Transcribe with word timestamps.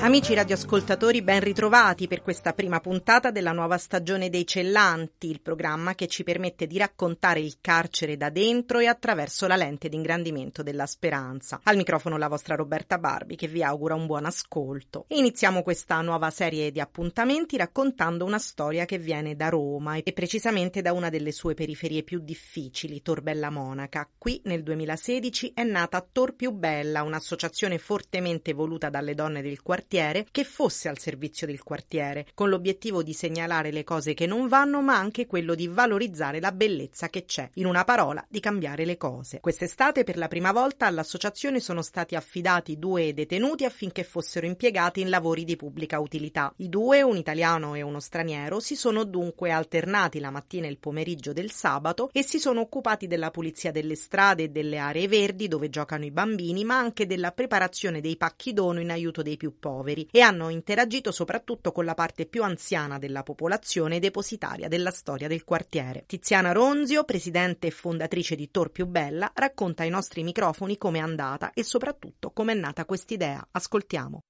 Amici 0.00 0.32
radioascoltatori, 0.32 1.22
ben 1.22 1.40
ritrovati 1.40 2.06
per 2.06 2.22
questa 2.22 2.52
prima 2.52 2.78
puntata 2.78 3.32
della 3.32 3.50
nuova 3.50 3.76
stagione 3.78 4.30
dei 4.30 4.46
Cellanti, 4.46 5.28
il 5.28 5.40
programma 5.40 5.96
che 5.96 6.06
ci 6.06 6.22
permette 6.22 6.68
di 6.68 6.78
raccontare 6.78 7.40
il 7.40 7.56
carcere 7.60 8.16
da 8.16 8.30
dentro 8.30 8.78
e 8.78 8.86
attraverso 8.86 9.48
la 9.48 9.56
lente 9.56 9.88
di 9.88 9.96
ingrandimento 9.96 10.62
della 10.62 10.86
speranza. 10.86 11.58
Al 11.64 11.76
microfono 11.76 12.16
la 12.16 12.28
vostra 12.28 12.54
Roberta 12.54 12.96
Barbi 12.96 13.34
che 13.34 13.48
vi 13.48 13.60
augura 13.64 13.96
un 13.96 14.06
buon 14.06 14.24
ascolto. 14.24 15.06
Iniziamo 15.08 15.62
questa 15.62 16.00
nuova 16.00 16.30
serie 16.30 16.70
di 16.70 16.78
appuntamenti 16.78 17.56
raccontando 17.56 18.24
una 18.24 18.38
storia 18.38 18.84
che 18.84 18.98
viene 18.98 19.34
da 19.34 19.48
Roma 19.48 19.96
e 19.96 20.12
precisamente 20.12 20.80
da 20.80 20.92
una 20.92 21.08
delle 21.08 21.32
sue 21.32 21.54
periferie 21.54 22.04
più 22.04 22.20
difficili, 22.20 23.02
Torbella 23.02 23.50
Monaca. 23.50 24.08
Qui 24.16 24.40
nel 24.44 24.62
2016 24.62 25.52
è 25.54 25.64
nata 25.64 26.06
Tor 26.10 26.36
Più 26.36 26.52
Bella, 26.52 27.02
un'associazione 27.02 27.78
fortemente 27.78 28.52
voluta 28.52 28.90
dalle 28.90 29.14
donne 29.14 29.42
del 29.42 29.60
quartiere 29.60 29.86
quartiere 29.88 30.26
che 30.30 30.44
fosse 30.44 30.90
al 30.90 30.98
servizio 30.98 31.46
del 31.46 31.62
quartiere, 31.62 32.26
con 32.34 32.50
l'obiettivo 32.50 33.02
di 33.02 33.14
segnalare 33.14 33.70
le 33.70 33.84
cose 33.84 34.12
che 34.12 34.26
non 34.26 34.46
vanno, 34.46 34.82
ma 34.82 34.98
anche 34.98 35.26
quello 35.26 35.54
di 35.54 35.66
valorizzare 35.66 36.40
la 36.40 36.52
bellezza 36.52 37.08
che 37.08 37.24
c'è, 37.24 37.48
in 37.54 37.64
una 37.64 37.84
parola, 37.84 38.22
di 38.28 38.38
cambiare 38.38 38.84
le 38.84 38.98
cose. 38.98 39.40
Quest'estate, 39.40 40.04
per 40.04 40.18
la 40.18 40.28
prima 40.28 40.52
volta, 40.52 40.84
all'associazione 40.84 41.58
sono 41.58 41.80
stati 41.80 42.16
affidati 42.16 42.78
due 42.78 43.14
detenuti 43.14 43.64
affinché 43.64 44.04
fossero 44.04 44.44
impiegati 44.44 45.00
in 45.00 45.08
lavori 45.08 45.44
di 45.44 45.56
pubblica 45.56 45.98
utilità. 45.98 46.52
I 46.58 46.68
due, 46.68 47.00
un 47.00 47.16
italiano 47.16 47.74
e 47.74 47.80
uno 47.80 48.00
straniero, 48.00 48.60
si 48.60 48.76
sono 48.76 49.04
dunque 49.04 49.50
alternati 49.52 50.20
la 50.20 50.30
mattina 50.30 50.66
e 50.66 50.70
il 50.70 50.78
pomeriggio 50.78 51.32
del 51.32 51.50
sabato 51.50 52.10
e 52.12 52.22
si 52.22 52.38
sono 52.38 52.60
occupati 52.60 53.06
della 53.06 53.30
pulizia 53.30 53.72
delle 53.72 53.94
strade 53.94 54.44
e 54.44 54.48
delle 54.50 54.76
aree 54.76 55.08
verdi 55.08 55.48
dove 55.48 55.70
giocano 55.70 56.04
i 56.04 56.10
bambini, 56.10 56.62
ma 56.64 56.76
anche 56.76 57.06
della 57.06 57.32
preparazione 57.32 58.02
dei 58.02 58.18
pacchi 58.18 58.52
dono 58.52 58.80
in 58.80 58.90
aiuto 58.90 59.22
dei 59.22 59.38
più 59.38 59.58
poveri 59.58 59.76
poveri 59.78 60.08
e 60.10 60.20
hanno 60.20 60.48
interagito 60.48 61.12
soprattutto 61.12 61.70
con 61.72 61.84
la 61.84 61.94
parte 61.94 62.26
più 62.26 62.42
anziana 62.42 62.98
della 62.98 63.22
popolazione 63.22 64.00
depositaria 64.00 64.68
della 64.68 64.90
storia 64.90 65.28
del 65.28 65.44
quartiere. 65.44 66.04
Tiziana 66.06 66.52
Ronzio, 66.52 67.04
presidente 67.04 67.68
e 67.68 67.70
fondatrice 67.70 68.34
di 68.34 68.50
Tor 68.50 68.70
Più 68.70 68.86
Bella, 68.86 69.30
racconta 69.34 69.84
ai 69.84 69.90
nostri 69.90 70.22
microfoni 70.22 70.76
come 70.76 70.98
è 70.98 71.02
andata 71.02 71.52
e 71.52 71.62
soprattutto 71.62 72.30
come 72.30 72.52
è 72.52 72.56
nata 72.56 72.84
quest'idea. 72.84 73.46
Ascoltiamo. 73.52 74.20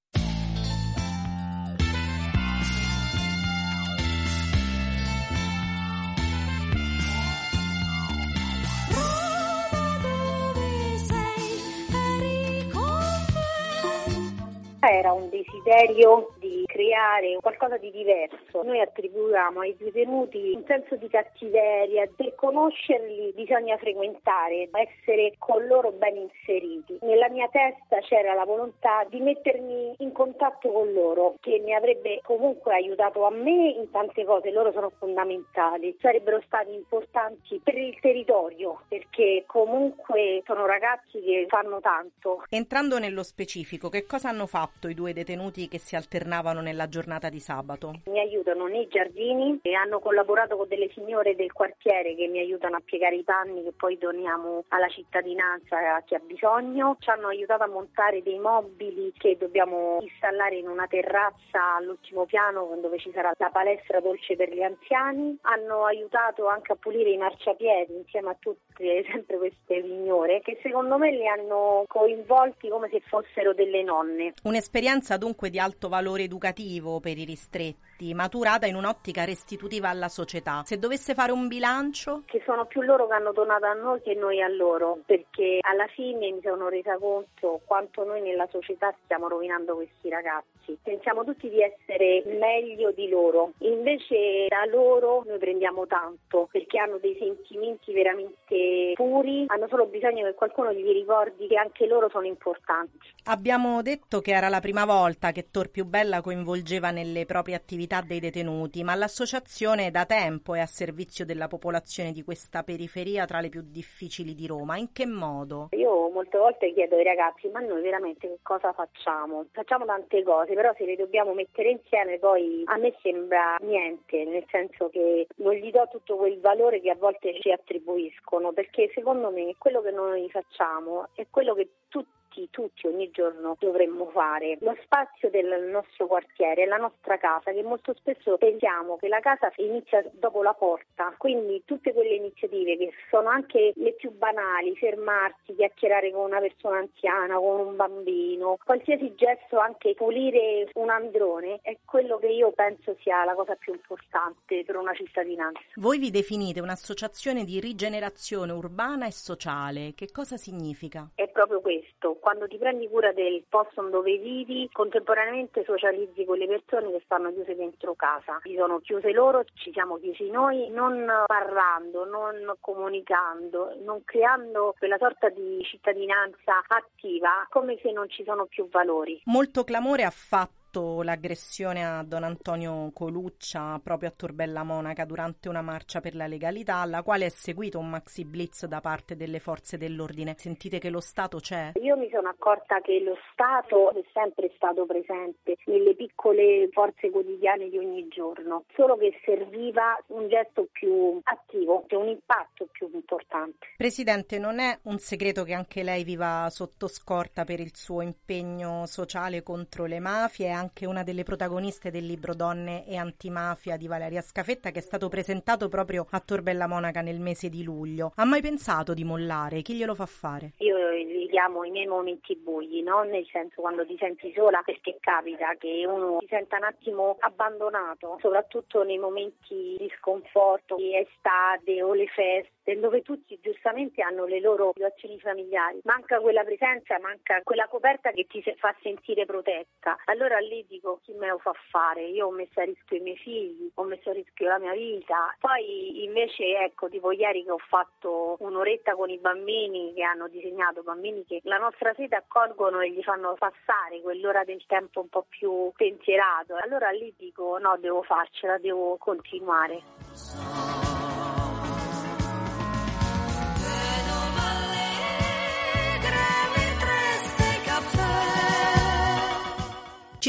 Era 14.91 15.13
un 15.13 15.29
desiderio 15.29 16.33
di 16.39 16.63
creare 16.65 17.37
qualcosa 17.39 17.77
di 17.77 17.91
diverso. 17.91 18.63
Noi 18.63 18.81
attribuiamo 18.81 19.59
ai 19.59 19.75
detenuti 19.77 20.53
un 20.55 20.63
senso 20.65 20.95
di 20.95 21.07
cattiveria, 21.07 22.09
per 22.15 22.33
conoscerli 22.33 23.31
bisogna 23.35 23.77
frequentare, 23.77 24.67
essere 24.71 25.35
con 25.37 25.67
loro 25.67 25.91
ben 25.91 26.15
inseriti. 26.15 26.97
Nella 27.01 27.29
mia 27.29 27.47
testa 27.49 27.99
c'era 27.99 28.33
la 28.33 28.45
volontà 28.45 29.05
di 29.07 29.19
mettermi 29.19 29.93
in 29.99 30.11
contatto 30.11 30.71
con 30.71 30.91
loro, 30.91 31.35
che 31.39 31.61
mi 31.63 31.75
avrebbe 31.75 32.21
comunque 32.23 32.73
aiutato 32.73 33.25
a 33.25 33.29
me 33.29 33.69
in 33.69 33.91
tante 33.91 34.25
cose, 34.25 34.49
loro 34.49 34.71
sono 34.71 34.91
fondamentali, 34.97 35.95
sarebbero 36.01 36.41
stati 36.47 36.73
importanti 36.73 37.61
per 37.63 37.77
il 37.77 37.95
territorio, 37.99 38.81
perché 38.87 39.43
comunque 39.45 40.41
sono 40.45 40.65
ragazzi 40.65 41.21
che 41.21 41.45
fanno 41.47 41.79
tanto. 41.79 42.43
Entrando 42.49 42.97
nello 42.97 43.21
specifico, 43.21 43.89
che 43.89 44.07
cosa 44.07 44.29
hanno 44.29 44.47
fatto? 44.47 44.77
Fatto 44.79 44.87
i 44.87 44.93
due 44.93 45.11
detenuti 45.11 45.67
che 45.67 45.77
si 45.77 45.97
alternavano 45.97 46.61
nella 46.61 46.87
giornata 46.87 47.27
di 47.27 47.41
sabato? 47.41 47.99
Mi 48.05 48.19
aiutano 48.19 48.67
nei 48.67 48.87
giardini 48.87 49.59
e 49.61 49.73
hanno 49.73 49.99
collaborato 49.99 50.55
con 50.55 50.69
delle 50.69 50.89
signore 50.93 51.35
del 51.35 51.51
quartiere 51.51 52.15
che 52.15 52.27
mi 52.27 52.39
aiutano 52.39 52.77
a 52.77 52.81
piegare 52.83 53.17
i 53.17 53.23
panni 53.23 53.61
che 53.63 53.73
poi 53.75 53.97
doniamo 53.97 54.63
alla 54.69 54.87
cittadinanza 54.87 55.95
a 55.95 56.01
chi 56.03 56.15
ha 56.15 56.21
bisogno. 56.25 56.95
Ci 56.99 57.09
hanno 57.09 57.27
aiutato 57.27 57.63
a 57.63 57.67
montare 57.67 58.23
dei 58.23 58.39
mobili 58.39 59.11
che 59.17 59.35
dobbiamo 59.37 59.97
installare 59.99 60.55
in 60.55 60.69
una 60.69 60.87
terrazza 60.87 61.75
all'ultimo 61.75 62.25
piano 62.25 62.77
dove 62.81 62.97
ci 62.99 63.11
sarà 63.11 63.33
la 63.37 63.49
palestra 63.49 63.99
dolce 63.99 64.37
per 64.37 64.53
gli 64.53 64.63
anziani. 64.63 65.37
Hanno 65.41 65.83
aiutato 65.83 66.47
anche 66.47 66.71
a 66.71 66.77
pulire 66.77 67.09
i 67.09 67.17
marciapiedi 67.17 67.97
insieme 67.97 68.29
a 68.29 68.37
tutte 68.39 69.03
sempre 69.11 69.37
queste 69.37 69.81
signore 69.81 70.39
che 70.39 70.57
secondo 70.61 70.97
me 70.97 71.11
li 71.11 71.27
hanno 71.27 71.83
coinvolti 71.87 72.69
come 72.69 72.87
se 72.89 73.01
fossero 73.01 73.53
delle 73.53 73.83
nonne. 73.83 74.33
Un 74.43 74.55
Un'esperienza 74.71 75.17
dunque 75.17 75.49
di 75.49 75.57
alto 75.57 75.89
valore 75.89 76.21
educativo 76.21 76.99
per 76.99 77.17
i 77.17 77.23
ristretti, 77.23 78.13
maturata 78.13 78.67
in 78.67 78.75
un'ottica 78.75 79.25
restitutiva 79.25 79.89
alla 79.89 80.09
società. 80.09 80.61
Se 80.63 80.77
dovesse 80.77 81.15
fare 81.15 81.31
un 81.31 81.47
bilancio? 81.47 82.21
Che 82.27 82.39
sono 82.45 82.67
più 82.67 82.81
loro 82.81 83.07
che 83.07 83.13
hanno 83.13 83.31
donato 83.31 83.65
a 83.65 83.73
noi 83.73 83.99
che 84.03 84.13
noi 84.13 84.43
a 84.43 84.47
loro, 84.47 84.99
perché 85.07 85.57
alla 85.61 85.87
fine 85.87 86.29
mi 86.31 86.39
sono 86.43 86.69
resa 86.69 86.99
conto 86.99 87.61
quanto 87.65 88.03
noi 88.03 88.21
nella 88.21 88.47
società 88.51 88.93
stiamo 89.05 89.27
rovinando 89.27 89.73
questi 89.73 90.07
ragazzi. 90.07 90.77
Pensiamo 90.83 91.23
tutti 91.23 91.49
di 91.49 91.63
essere 91.63 92.23
meglio 92.37 92.91
di 92.91 93.09
loro, 93.09 93.53
invece 93.61 94.45
da 94.49 94.65
loro 94.65 95.23
noi 95.25 95.39
prendiamo 95.39 95.87
tanto, 95.87 96.47
perché 96.51 96.77
hanno 96.77 96.99
dei 96.99 97.17
sentimenti 97.17 97.91
veramente 97.91 98.93
puri, 98.93 99.45
hanno 99.47 99.67
solo 99.67 99.87
bisogno 99.87 100.25
che 100.25 100.35
qualcuno 100.35 100.71
gli 100.71 100.85
ricordi 100.91 101.47
che 101.47 101.55
anche 101.55 101.87
loro 101.87 102.07
sono 102.09 102.27
importanti. 102.27 102.99
Abbiamo 103.23 103.81
detto 103.81 104.21
che 104.21 104.31
era 104.31 104.48
la 104.49 104.59
prima 104.59 104.85
volta 104.85 105.31
che 105.31 105.49
Tor 105.51 105.69
Più 105.69 105.85
Bella 105.85 106.21
coinvolgeva 106.21 106.91
nelle 106.91 107.25
proprie 107.25 107.55
attività 107.55 108.01
dei 108.01 108.19
detenuti, 108.19 108.83
ma 108.83 108.95
l'associazione 108.95 109.91
da 109.91 110.05
tempo 110.05 110.55
è 110.55 110.59
a 110.59 110.65
servizio 110.65 111.25
della 111.25 111.47
popolazione 111.47 112.11
di 112.11 112.23
questa 112.23 112.63
periferia 112.63 113.25
tra 113.25 113.39
le 113.39 113.49
più 113.49 113.61
difficili 113.63 114.35
di 114.35 114.47
Roma. 114.47 114.77
In 114.77 114.91
che 114.91 115.05
modo? 115.05 115.69
Io 115.71 116.09
molte 116.09 116.37
volte 116.37 116.73
chiedo 116.73 116.95
ai 116.95 117.03
ragazzi, 117.03 117.47
ma 117.49 117.59
noi 117.59 117.81
veramente 117.81 118.27
che 118.27 118.39
cosa 118.41 118.73
facciamo? 118.73 119.45
Facciamo 119.51 119.85
tante 119.85 120.21
cose, 120.23 120.53
però 120.53 120.73
se 120.75 120.85
le 120.85 120.95
dobbiamo 120.95 121.33
mettere 121.33 121.69
insieme 121.69 122.19
poi 122.19 122.63
a 122.65 122.77
me 122.77 122.93
sembra 123.01 123.55
niente, 123.61 124.25
nel 124.25 124.45
senso 124.49 124.89
che 124.89 125.27
non 125.37 125.53
gli 125.53 125.71
do 125.71 125.87
tutto 125.89 126.17
quel 126.17 126.39
valore 126.39 126.81
che 126.81 126.89
a 126.89 126.95
volte 126.95 127.39
ci 127.39 127.51
attribuiscono, 127.51 128.51
perché 128.51 128.91
secondo 128.93 129.31
me 129.31 129.55
quello 129.57 129.81
che 129.81 129.91
noi 129.91 130.29
facciamo 130.29 131.07
è 131.15 131.25
quello 131.29 131.53
che 131.53 131.69
tutti 131.87 132.18
tutti, 132.29 132.47
tutti 132.51 132.87
ogni 132.87 133.09
giorno 133.11 133.57
dovremmo 133.59 134.09
fare. 134.11 134.57
Lo 134.61 134.75
spazio 134.83 135.29
del 135.29 135.69
nostro 135.71 136.07
quartiere 136.07 136.65
la 136.65 136.77
nostra 136.77 137.17
casa, 137.17 137.51
che 137.51 137.63
molto 137.63 137.93
spesso 137.97 138.37
pensiamo 138.37 138.97
che 138.97 139.07
la 139.07 139.19
casa 139.19 139.51
inizia 139.57 140.03
dopo 140.13 140.43
la 140.43 140.53
porta, 140.53 141.13
quindi 141.17 141.63
tutte 141.65 141.91
quelle 141.93 142.15
iniziative 142.15 142.77
che 142.77 142.91
sono 143.09 143.29
anche 143.29 143.73
le 143.75 143.93
più 143.93 144.11
banali, 144.11 144.75
fermarsi, 144.75 145.55
chiacchierare 145.55 146.11
con 146.11 146.25
una 146.25 146.39
persona 146.39 146.77
anziana, 146.77 147.35
con 147.35 147.67
un 147.67 147.75
bambino, 147.75 148.57
qualsiasi 148.63 149.15
gesto, 149.15 149.57
anche 149.59 149.95
pulire 149.95 150.69
un 150.75 150.89
androne, 150.89 151.59
è 151.63 151.77
quello 151.85 152.17
che 152.17 152.27
io 152.27 152.51
penso 152.51 152.95
sia 153.01 153.23
la 153.25 153.33
cosa 153.33 153.55
più 153.55 153.73
importante 153.73 154.63
per 154.63 154.75
una 154.75 154.93
cittadinanza. 154.93 155.59
Voi 155.75 155.97
vi 155.97 156.11
definite 156.11 156.61
un'associazione 156.61 157.43
di 157.43 157.59
rigenerazione 157.59 158.51
urbana 158.51 159.07
e 159.07 159.11
sociale, 159.11 159.93
che 159.95 160.11
cosa 160.11 160.37
significa? 160.37 161.09
È 161.15 161.27
proprio 161.29 161.61
questo, 161.61 162.18
quando 162.19 162.47
ti 162.47 162.57
prendi 162.57 162.87
cura 162.87 163.11
del 163.11 163.43
posto 163.47 163.81
dove 163.89 164.17
vivi, 164.17 164.69
contemporaneamente 164.71 165.63
socializzi 165.63 166.25
con 166.25 166.37
le 166.37 166.47
persone 166.47 166.91
che 166.91 167.01
stanno 167.05 167.31
chiuse 167.33 167.55
dentro 167.55 167.95
casa. 167.95 168.39
Si 168.43 168.55
sono 168.55 168.79
chiuse 168.79 169.11
loro, 169.11 169.43
ci 169.53 169.71
siamo 169.71 169.97
chiusi 169.97 170.29
noi, 170.29 170.69
non 170.69 171.07
parlando, 171.25 172.05
non 172.05 172.55
comunicando, 172.59 173.75
non 173.83 174.03
creando 174.03 174.75
quella 174.77 174.97
sorta 174.97 175.29
di 175.29 175.61
cittadinanza 175.63 176.63
attiva, 176.67 177.47
come 177.49 177.77
se 177.81 177.91
non 177.91 178.09
ci 178.09 178.23
sono 178.23 178.45
più 178.45 178.67
valori. 178.69 179.21
Molto 179.25 179.63
clamore 179.63 180.03
ha 180.03 180.11
fatto 180.11 180.57
fatto 180.69 181.01
l'aggressione 181.01 181.83
a 181.83 182.03
Don 182.03 182.23
Antonio 182.23 182.91
Coluccia 182.93 183.79
proprio 183.83 184.09
a 184.09 184.13
Torbella 184.15 184.63
Monaca 184.63 185.03
durante 185.03 185.49
una 185.49 185.63
marcia 185.63 185.99
per 185.99 186.15
la 186.15 186.27
legalità, 186.27 186.75
alla 186.75 187.01
quale 187.01 187.25
è 187.25 187.29
seguito 187.29 187.79
un 187.79 187.89
maxi 187.89 188.23
blitz 188.23 188.65
da 188.67 188.79
parte 188.79 189.15
delle 189.15 189.39
forze 189.39 189.77
dell'ordine. 189.77 190.35
Sentite 190.37 190.77
che 190.77 190.91
lo 190.91 190.99
Stato 190.99 191.39
c'è? 191.39 191.71
Io 191.81 191.97
mi 191.97 192.07
sono 192.11 192.29
accorta 192.29 192.81
che 192.81 192.99
lo 192.99 193.17
Stato 193.31 193.91
è 193.93 194.03
sempre 194.13 194.51
stato 194.55 194.85
presente 194.85 195.57
nelle 195.65 195.95
piccole 195.95 196.69
forze 196.71 197.09
quotidiane 197.09 197.69
di 197.69 197.77
ogni 197.77 198.07
giorno, 198.07 198.65
solo 198.75 198.95
che 198.95 199.19
serviva 199.25 199.99
un 200.07 200.27
gesto 200.27 200.67
più 200.71 201.19
attivo, 201.23 201.85
un 201.89 202.07
impatto 202.07 202.67
più 202.71 202.89
importante. 202.93 203.67
Presidente, 203.75 204.37
non 204.37 204.59
è 204.59 204.77
un 204.83 204.99
segreto 204.99 205.43
che 205.43 205.53
anche 205.53 205.81
lei 205.81 206.03
viva 206.03 206.47
sotto 206.51 206.87
scorta 206.87 207.43
per 207.43 207.59
il 207.59 207.75
suo 207.75 208.01
impegno 208.01 208.85
sociale 208.85 209.41
contro 209.41 209.85
le 209.85 209.99
mafie, 209.99 210.51
anche 210.59 210.85
una 210.85 211.03
delle 211.03 211.23
protagoniste 211.23 211.89
del 211.89 212.05
libro 212.05 212.35
Donne 212.35 212.85
e 212.85 212.97
antimafia 212.97 213.77
di 213.77 213.87
Valeria 213.87 214.21
Scafetta 214.21 214.71
che 214.71 214.79
è 214.79 214.81
stato 214.81 215.07
presentato 215.07 215.69
proprio 215.69 216.05
a 216.11 216.19
Torbella 216.19 216.67
Monaca 216.67 217.01
nel 217.01 217.19
mese 217.19 217.49
di 217.49 217.63
luglio. 217.63 218.11
Ha 218.15 218.25
mai 218.25 218.41
pensato 218.41 218.93
di 218.93 219.03
mollare? 219.03 219.61
Chi 219.61 219.75
glielo 219.75 219.95
fa 219.95 220.05
fare? 220.05 220.53
Io 220.57 220.89
li 220.89 221.27
chiamo 221.29 221.63
i 221.63 221.71
miei 221.71 221.87
momenti 221.87 222.35
bui, 222.35 222.81
no? 222.81 223.03
nel 223.03 223.25
senso 223.31 223.61
quando 223.61 223.85
ti 223.85 223.95
senti 223.97 224.33
sola 224.35 224.61
perché 224.63 224.97
capita 224.99 225.55
che 225.57 225.85
uno 225.87 226.17
si 226.19 226.27
senta 226.27 226.57
un 226.57 226.65
attimo 226.65 227.15
abbandonato, 227.19 228.17
soprattutto 228.19 228.83
nei 228.83 228.97
momenti 228.97 229.75
di 229.77 229.91
sconforto, 229.97 230.75
di 230.75 230.95
estate 230.95 231.81
o 231.81 231.93
le 231.93 232.07
feste, 232.07 232.58
dove 232.77 233.01
tutti 233.01 233.39
giustamente 233.41 234.01
hanno 234.01 234.25
le 234.25 234.39
loro 234.39 234.71
situazioni 234.73 235.19
familiari. 235.19 235.79
Manca 235.83 236.19
quella 236.19 236.43
presenza, 236.43 236.99
manca 236.99 237.41
quella 237.43 237.67
coperta 237.67 238.11
che 238.11 238.25
ti 238.27 238.43
fa 238.57 238.75
sentire 238.81 239.25
protetta. 239.25 239.97
Allora 240.05 240.37
lì 240.39 240.65
dico 240.67 240.99
chi 241.03 241.13
me 241.13 241.27
lo 241.27 241.37
fa 241.39 241.53
fare? 241.69 242.05
Io 242.05 242.27
ho 242.27 242.31
messo 242.31 242.59
a 242.59 242.63
rischio 242.63 242.97
i 242.97 243.01
miei 243.01 243.17
figli, 243.17 243.69
ho 243.73 243.83
messo 243.83 244.09
a 244.09 244.13
rischio 244.13 244.47
la 244.47 244.59
mia 244.59 244.73
vita. 244.73 245.35
Poi 245.39 246.03
invece 246.03 246.57
ecco 246.59 246.89
tipo 246.89 247.11
ieri 247.11 247.43
che 247.43 247.51
ho 247.51 247.57
fatto 247.57 248.35
un'oretta 248.39 248.95
con 248.95 249.09
i 249.09 249.17
bambini 249.17 249.93
che 249.93 250.03
hanno 250.03 250.27
disegnato, 250.27 250.83
bambini 250.83 251.25
che 251.25 251.39
la 251.43 251.57
nostra 251.57 251.93
sede 251.93 252.15
accolgono 252.15 252.81
e 252.81 252.91
gli 252.91 253.01
fanno 253.03 253.35
passare 253.37 254.01
quell'ora 254.01 254.43
del 254.43 254.63
tempo 254.67 255.01
un 255.01 255.09
po' 255.09 255.25
più 255.27 255.71
pensierato. 255.75 256.55
Allora 256.55 256.89
lì 256.89 257.13
dico 257.17 257.57
no, 257.57 257.77
devo 257.79 258.03
farcela, 258.03 258.57
devo 258.57 258.97
continuare. 258.97 260.88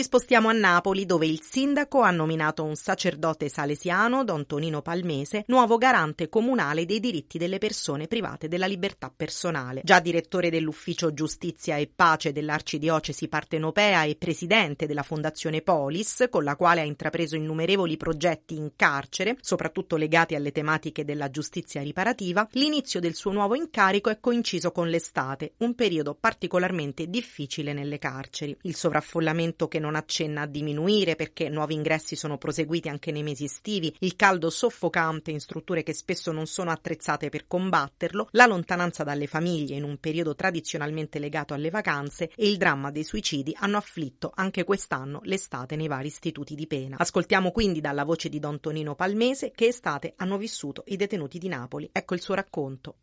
Ci 0.00 0.06
spostiamo 0.06 0.48
a 0.48 0.52
Napoli 0.52 1.04
dove 1.04 1.26
il 1.26 1.42
sindaco 1.42 2.00
ha 2.00 2.10
nominato 2.10 2.64
un 2.64 2.74
sacerdote 2.74 3.50
salesiano, 3.50 4.24
Don 4.24 4.46
Tonino 4.46 4.80
Palmese, 4.80 5.44
nuovo 5.48 5.76
garante 5.76 6.30
comunale 6.30 6.86
dei 6.86 7.00
diritti 7.00 7.36
delle 7.36 7.58
persone 7.58 8.06
private 8.06 8.48
della 8.48 8.64
libertà 8.64 9.12
personale. 9.14 9.82
Già 9.84 10.00
direttore 10.00 10.48
dell'ufficio 10.48 11.12
giustizia 11.12 11.76
e 11.76 11.90
pace 11.94 12.32
dell'arcidiocesi 12.32 13.28
partenopea 13.28 14.04
e 14.04 14.16
presidente 14.16 14.86
della 14.86 15.02
fondazione 15.02 15.60
Polis, 15.60 16.28
con 16.30 16.44
la 16.44 16.56
quale 16.56 16.80
ha 16.80 16.84
intrapreso 16.84 17.36
innumerevoli 17.36 17.98
progetti 17.98 18.56
in 18.56 18.70
carcere, 18.76 19.36
soprattutto 19.42 19.96
legati 19.96 20.34
alle 20.34 20.50
tematiche 20.50 21.04
della 21.04 21.30
giustizia 21.30 21.82
riparativa, 21.82 22.48
l'inizio 22.52 23.00
del 23.00 23.14
suo 23.14 23.32
nuovo 23.32 23.54
incarico 23.54 24.08
è 24.08 24.18
coinciso 24.18 24.72
con 24.72 24.88
l'estate, 24.88 25.52
un 25.58 25.74
periodo 25.74 26.16
particolarmente 26.18 27.10
difficile 27.10 27.74
nelle 27.74 27.98
carceri. 27.98 28.56
Il 28.62 28.74
sovraffollamento 28.74 29.68
che 29.68 29.78
non 29.78 29.88
accenna 29.98 30.42
a 30.42 30.46
diminuire 30.46 31.16
perché 31.16 31.48
nuovi 31.48 31.74
ingressi 31.74 32.16
sono 32.16 32.38
proseguiti 32.38 32.88
anche 32.88 33.12
nei 33.12 33.22
mesi 33.22 33.44
estivi, 33.44 33.94
il 34.00 34.16
caldo 34.16 34.50
soffocante 34.50 35.30
in 35.30 35.40
strutture 35.40 35.82
che 35.82 35.92
spesso 35.92 36.32
non 36.32 36.46
sono 36.46 36.70
attrezzate 36.70 37.28
per 37.28 37.46
combatterlo, 37.46 38.28
la 38.32 38.46
lontananza 38.46 39.04
dalle 39.04 39.26
famiglie 39.26 39.76
in 39.76 39.84
un 39.84 39.98
periodo 39.98 40.34
tradizionalmente 40.34 41.18
legato 41.18 41.54
alle 41.54 41.70
vacanze 41.70 42.30
e 42.34 42.48
il 42.48 42.56
dramma 42.56 42.90
dei 42.90 43.04
suicidi 43.04 43.54
hanno 43.58 43.76
afflitto 43.76 44.32
anche 44.34 44.64
quest'anno 44.64 45.20
l'estate 45.24 45.76
nei 45.76 45.88
vari 45.88 46.08
istituti 46.08 46.54
di 46.54 46.66
pena. 46.66 46.96
Ascoltiamo 46.98 47.50
quindi 47.50 47.80
dalla 47.80 48.04
voce 48.04 48.28
di 48.28 48.38
Don 48.38 48.60
Tonino 48.60 48.94
Palmese 48.94 49.52
che 49.54 49.66
estate 49.66 50.14
hanno 50.16 50.36
vissuto 50.36 50.84
i 50.86 50.96
detenuti 50.96 51.38
di 51.38 51.48
Napoli. 51.48 51.88
Ecco 51.92 52.14
il 52.14 52.20
suo 52.20 52.34
racconto. 52.34 52.96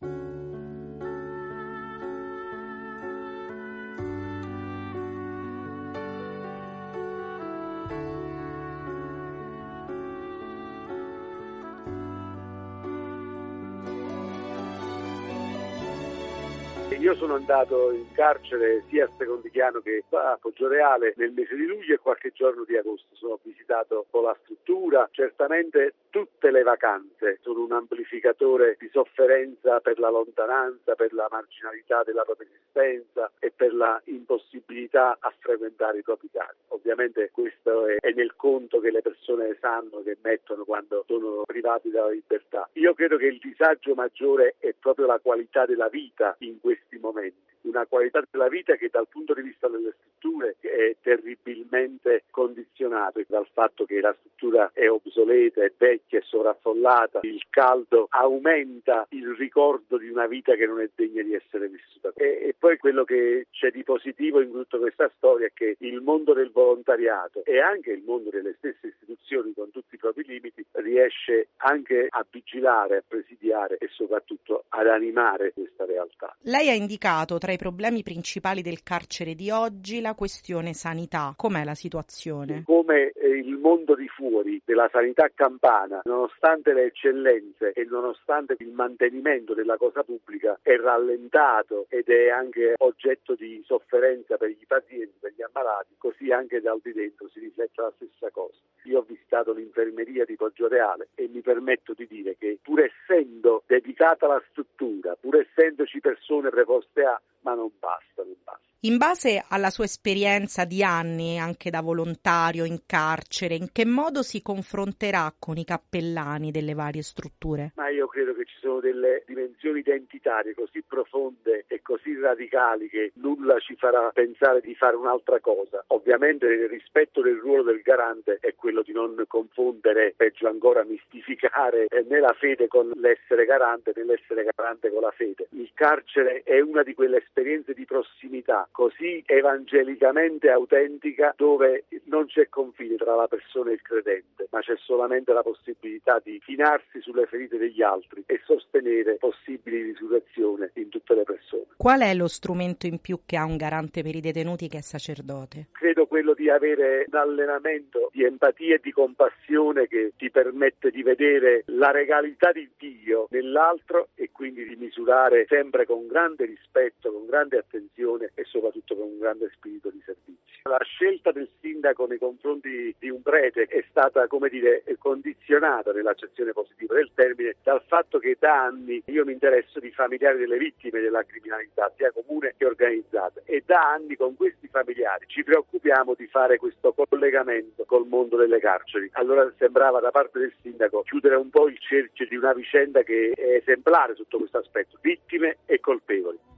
Sono 17.17 17.33
andato 17.33 17.91
in 17.91 18.11
carcere 18.13 18.83
sia 18.89 19.05
a 19.05 19.09
Secondichiano 19.17 19.79
che 19.81 20.03
a 20.09 20.37
Poggioreale 20.39 21.13
nel 21.17 21.31
mese 21.31 21.55
di 21.55 21.65
luglio 21.65 21.95
e 21.95 21.97
qualche 21.97 22.31
giorno 22.31 22.63
di 22.63 22.77
agosto. 22.77 23.15
Sono 23.15 23.39
visitato 23.41 24.05
con 24.11 24.23
la 24.23 24.37
struttura. 24.43 25.07
Certamente 25.11 25.93
tutte 26.09 26.51
le 26.51 26.61
vacanze 26.61 27.39
sono 27.41 27.63
un 27.63 27.71
amplificatore 27.71 28.77
di 28.79 28.89
sofferenza 28.91 29.79
per 29.79 29.99
la 29.99 30.09
lontananza, 30.09 30.93
per 30.93 31.11
la 31.13 31.27
marginalità 31.29 32.03
della 32.03 32.23
propria 32.23 32.47
esistenza 32.47 33.31
e 33.39 33.51
per 33.55 33.73
la 33.73 33.99
impossibilità 34.05 35.17
a 35.19 35.33
frequentare 35.39 35.99
i 35.99 36.03
propri 36.03 36.29
cari. 36.31 36.55
Ovviamente 36.69 37.31
questo 37.31 37.87
è, 37.87 37.97
nel 38.13 38.35
conto 38.35 38.79
che 38.79 38.91
le 38.91 39.01
persone 39.01 39.57
sanno 39.59 40.03
che 40.03 40.17
mettono 40.21 40.63
quando 40.65 41.03
sono 41.07 41.41
privati 41.45 41.89
della 41.89 42.09
libertà. 42.09 42.69
Io 42.73 42.93
credo 42.93 43.17
che 43.17 43.25
il 43.25 43.39
disagio 43.39 43.95
maggiore 43.95 44.55
è 44.59 44.73
proprio 44.79 45.07
la 45.07 45.19
qualità 45.19 45.65
della 45.65 45.89
vita 45.89 46.35
in 46.39 46.59
questi 46.59 46.77
questi 46.77 46.99
momenti, 47.07 47.39
una 47.67 47.85
qualità 47.85 48.21
della 48.29 48.47
vita 48.47 48.75
che 48.75 48.89
dal 48.91 49.07
punto 49.07 49.33
di 49.33 49.41
vista 49.41 49.67
delle 49.67 49.93
strutture 49.97 50.55
è 50.59 50.95
terribilmente 51.01 52.23
condizionata 52.29 53.21
dal 53.27 53.47
fatto 53.51 53.85
che 53.85 53.99
la 53.99 54.15
struttura 54.19 54.71
è 54.73 54.89
obsoleta, 54.89 55.63
è 55.63 55.71
vecchia, 55.75 56.19
è 56.19 56.23
sovraffollata, 56.23 57.19
il 57.23 57.43
caldo 57.49 58.07
aumenta 58.09 59.05
il 59.09 59.33
ricordo 59.35 59.97
di 59.97 60.09
una 60.09 60.27
vita 60.27 60.55
che 60.55 60.65
non 60.65 60.81
è 60.81 60.89
degna 60.93 61.23
di 61.23 61.33
essere 61.33 61.67
vissuta. 61.67 62.11
E, 62.15 62.47
e 62.47 62.55
poi 62.57 62.77
quello 62.77 63.03
che 63.03 63.47
c'è 63.51 63.71
di 63.71 63.83
positivo 63.83 64.41
in 64.41 64.51
tutta 64.51 64.77
questa 64.77 65.11
storia 65.17 65.47
è 65.47 65.51
che 65.53 65.75
il 65.79 66.01
mondo 66.01 66.33
del 66.33 66.51
volontariato 66.51 67.43
e 67.43 67.59
anche 67.59 67.91
il 67.91 68.03
mondo 68.03 68.29
delle 68.29 68.55
stesse 68.57 68.87
istituzioni 68.87 69.53
con 69.53 69.71
tutti 69.71 69.95
i 69.95 69.97
propri 69.97 70.23
limiti 70.25 70.65
riesce 70.73 71.49
anche 71.57 72.07
a 72.09 72.25
vigilare, 72.29 72.97
a 72.97 73.03
presidiare 73.07 73.77
e 73.77 73.87
soprattutto 73.91 74.65
ad 74.69 74.87
animare 74.87 75.53
questa 75.53 75.85
realtà. 75.85 76.35
Lei 76.41 76.69
ha 76.69 76.73
indicato 76.73 77.37
tra 77.37 77.51
i 77.51 77.56
problemi 77.57 78.03
principali 78.03 78.61
del 78.61 78.83
carcere 78.83 79.35
di 79.35 79.49
oggi 79.51 80.01
la 80.01 80.13
questione 80.13 80.73
sanità. 80.73 81.33
Com'è 81.35 81.63
la 81.63 81.75
situazione? 81.75 82.63
Come 82.63 83.11
eh, 83.11 83.27
il 83.27 83.57
mondo 83.57 83.95
di 83.95 84.07
fuori 84.07 84.61
della 84.63 84.89
sanità 84.91 85.29
campana, 85.33 86.01
nonostante 86.03 86.73
le 86.73 86.85
eccellenze 86.85 87.73
e 87.73 87.85
nonostante 87.85 88.55
il 88.59 88.71
mantenimento 88.71 89.53
della 89.53 89.77
cosa 89.77 90.03
pubblica, 90.03 90.59
è 90.61 90.75
rallentato 90.77 91.85
ed 91.89 92.09
è 92.09 92.29
anche 92.29 92.73
oggetto 92.77 93.35
di 93.35 93.61
sofferenza 93.65 94.37
per 94.37 94.49
i 94.49 94.65
pazienti, 94.67 95.17
per 95.19 95.33
gli 95.35 95.41
ammalati, 95.41 95.95
così 95.97 96.31
anche 96.31 96.61
dal 96.61 96.79
di 96.81 96.93
dentro 96.93 97.27
si 97.29 97.39
riflette 97.39 97.81
la 97.81 97.93
stessa 97.95 98.29
cosa. 98.31 98.55
Io 98.83 98.99
ho 98.99 99.05
visitato 99.07 99.51
l'infermeria 99.51 100.23
di 100.23 100.35
Poggioreale 100.35 101.09
e 101.15 101.27
mi 101.27 101.41
permetto 101.41 101.93
di 101.93 102.07
dire 102.07 102.37
che 102.37 102.57
pur 102.61 102.81
essendo 102.81 103.63
dedicata 103.65 104.27
la 104.27 104.41
struttura, 104.49 105.15
pur 105.19 105.37
essendoci 105.37 105.99
persone 105.99 106.49
preposte 106.49 107.03
a, 107.03 107.19
ma 107.47 107.55
non 107.55 107.71
basta, 107.79 108.23
non 108.23 108.35
basta. 108.43 108.76
In 108.81 108.97
base 108.97 109.43
alla 109.49 109.71
sua 109.71 109.85
esperienza 109.85 110.63
di 110.63 110.83
anni 110.83 111.39
anche 111.39 111.71
da 111.71 111.81
volontario 111.81 112.63
in 112.63 112.81
carcere, 112.85 113.55
in 113.55 113.71
che 113.71 113.85
modo 113.85 114.21
si 114.21 114.43
confronterà 114.43 115.33
con 115.39 115.57
i 115.57 115.65
cappellani 115.65 116.51
delle 116.51 116.75
varie 116.75 117.01
strutture? 117.01 117.71
Ma 117.73 117.89
io 117.89 118.05
credo 118.05 118.35
che 118.35 118.45
ci 118.45 118.53
sono 118.61 118.79
delle 118.79 119.23
dimensioni 119.25 119.79
identitarie 119.79 120.53
così 120.53 120.83
profonde 120.87 121.65
e 121.67 121.81
così 121.81 122.19
radicali 122.19 122.87
che 122.87 123.13
nulla 123.15 123.57
ci 123.57 123.75
farà 123.75 124.11
pensare 124.13 124.61
di 124.61 124.75
fare 124.75 124.95
un'altra 124.95 125.39
cosa. 125.39 125.83
Ovviamente 125.87 126.45
il 126.45 126.69
rispetto 126.69 127.21
del 127.21 127.37
ruolo 127.37 127.63
del 127.63 127.81
garante 127.81 128.37
è 128.39 128.53
quello 128.53 128.83
di 128.83 128.91
non 128.91 129.23
confondere, 129.27 130.13
peggio 130.15 130.47
ancora 130.47 130.83
mistificare 130.83 131.87
eh, 131.87 132.05
né 132.07 132.19
la 132.19 132.35
fede 132.37 132.67
con 132.67 132.91
l'essere 132.93 133.45
garante 133.45 133.91
né 133.95 134.03
l'essere 134.03 134.47
garante 134.55 134.91
con 134.91 135.01
la 135.01 135.11
fede. 135.11 135.47
Il 135.53 135.71
carcere 135.73 136.43
è 136.43 136.59
una 136.59 136.83
di 136.83 136.93
quelle 136.93 137.17
esperienze 137.17 137.73
di 137.73 137.85
prossimità 137.85 138.66
così 138.71 139.23
evangelicamente 139.25 140.49
autentica 140.49 141.33
dove 141.35 141.85
non 142.05 142.25
c'è 142.27 142.49
confine 142.49 142.95
tra 142.95 143.15
la 143.15 143.27
persona 143.27 143.69
e 143.69 143.73
il 143.73 143.81
credente, 143.81 144.47
ma 144.51 144.59
c'è 144.59 144.75
solamente 144.77 145.33
la 145.33 145.43
possibilità 145.43 146.21
di 146.23 146.41
chinarsi 146.43 147.01
sulle 147.01 147.25
ferite 147.25 147.57
degli 147.57 147.81
altri 147.81 148.23
e 148.25 148.41
sostenere 148.45 149.15
possibili 149.15 149.81
risurrezione 149.81 150.71
in 150.75 150.89
tutte 150.89 151.15
le 151.15 151.23
persone. 151.23 151.65
Qual 151.77 152.01
è 152.01 152.13
lo 152.13 152.27
strumento 152.27 152.87
in 152.87 152.99
più 152.99 153.21
che 153.25 153.37
ha 153.37 153.45
un 153.45 153.57
garante 153.57 154.01
per 154.01 154.15
i 154.15 154.21
detenuti 154.21 154.67
che 154.67 154.79
è 154.79 154.81
sacerdote? 154.81 155.67
Credo 155.71 156.05
quello 156.07 156.33
di 156.33 156.49
avere 156.49 157.05
un 157.11 157.17
allenamento 157.17 158.09
di 158.11 158.23
empatia 158.23 158.75
e 158.75 158.79
di 158.81 158.91
compassione 158.91 159.87
che 159.87 160.13
ti 160.17 160.29
permette 160.29 160.91
di 160.91 161.03
vedere 161.03 161.63
la 161.67 161.91
regalità 161.91 162.51
di 162.51 162.69
Dio 162.77 163.27
nell'altro 163.29 164.09
e 164.15 164.29
quindi 164.31 164.65
di 164.65 164.75
misurare 164.75 165.45
sempre 165.47 165.85
con 165.85 166.07
grande 166.07 166.45
rispetto, 166.45 167.11
con 167.11 167.25
grande 167.25 167.57
attenzione 167.57 168.31
e 168.33 168.43
soprattutto 168.43 168.56
con 168.59 169.07
un 169.07 169.19
grande 169.19 169.49
spirito 169.53 169.89
di 169.89 170.01
servizio. 170.05 170.35
La 170.63 170.83
scelta 170.83 171.31
del 171.31 171.49
sindaco 171.61 172.05
nei 172.07 172.17
confronti 172.17 172.93
di 172.99 173.09
un 173.09 173.21
prete 173.21 173.63
è 173.63 173.83
stata, 173.89 174.27
come 174.27 174.49
dire, 174.49 174.83
condizionata 174.99 175.91
nell'accezione 175.93 176.51
positiva 176.51 176.95
del 176.95 177.11
termine 177.13 177.55
dal 177.63 177.81
fatto 177.87 178.19
che 178.19 178.35
da 178.37 178.65
anni 178.65 179.01
io 179.05 179.23
mi 179.23 179.31
interesso 179.31 179.79
di 179.79 179.91
familiari 179.91 180.39
delle 180.39 180.57
vittime 180.57 180.99
della 180.99 181.23
criminalità, 181.23 181.91
sia 181.95 182.11
comune 182.11 182.53
che 182.57 182.65
organizzata, 182.65 183.41
e 183.45 183.63
da 183.65 183.93
anni 183.93 184.15
con 184.15 184.35
questi 184.35 184.67
familiari 184.67 185.25
ci 185.27 185.43
preoccupiamo 185.43 186.15
di 186.15 186.27
fare 186.27 186.57
questo 186.57 186.93
collegamento 186.93 187.85
col 187.85 188.07
mondo 188.07 188.35
delle 188.35 188.59
carceri. 188.59 189.09
Allora 189.13 189.49
sembrava 189.57 189.99
da 189.99 190.11
parte 190.11 190.39
del 190.39 190.53
sindaco 190.61 191.03
chiudere 191.03 191.35
un 191.35 191.49
po' 191.49 191.67
il 191.67 191.79
cerchio 191.79 192.27
di 192.27 192.35
una 192.35 192.53
vicenda 192.53 193.03
che 193.03 193.31
è 193.33 193.55
esemplare 193.55 194.15
sotto 194.15 194.37
questo 194.37 194.57
aspetto, 194.57 194.97
vittime 195.01 195.57
e 195.65 195.79
colpevoli. 195.79 196.55